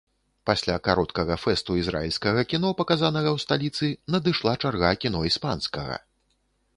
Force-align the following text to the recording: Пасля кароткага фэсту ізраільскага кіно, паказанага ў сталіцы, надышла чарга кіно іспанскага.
Пасля 0.49 0.75
кароткага 0.87 1.35
фэсту 1.43 1.75
ізраільскага 1.81 2.43
кіно, 2.53 2.71
паказанага 2.79 3.29
ў 3.35 3.43
сталіцы, 3.45 3.91
надышла 4.15 4.57
чарга 4.65 4.91
кіно 5.05 5.19
іспанскага. 5.31 6.01